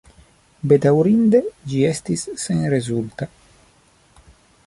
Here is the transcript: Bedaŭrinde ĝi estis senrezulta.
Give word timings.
Bedaŭrinde 0.69 1.41
ĝi 1.73 1.83
estis 1.91 2.25
senrezulta. 2.45 3.31